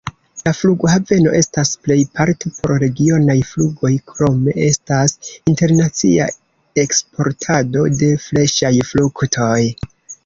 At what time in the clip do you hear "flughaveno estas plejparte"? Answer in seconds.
0.59-2.51